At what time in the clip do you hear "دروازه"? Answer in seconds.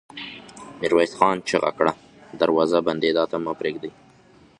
2.41-2.77